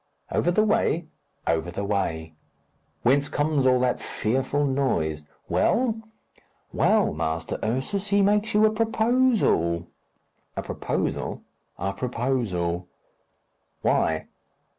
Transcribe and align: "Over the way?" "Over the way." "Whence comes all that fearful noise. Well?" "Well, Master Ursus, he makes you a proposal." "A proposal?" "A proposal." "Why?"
"Over 0.31 0.49
the 0.49 0.63
way?" 0.63 1.09
"Over 1.45 1.69
the 1.69 1.83
way." 1.83 2.33
"Whence 3.03 3.29
comes 3.29 3.67
all 3.67 3.79
that 3.81 3.99
fearful 4.01 4.65
noise. 4.65 5.25
Well?" 5.47 6.01
"Well, 6.73 7.13
Master 7.13 7.59
Ursus, 7.61 8.07
he 8.07 8.23
makes 8.23 8.55
you 8.55 8.65
a 8.65 8.71
proposal." 8.73 9.85
"A 10.57 10.63
proposal?" 10.63 11.43
"A 11.77 11.93
proposal." 11.93 12.87
"Why?" 13.83 14.25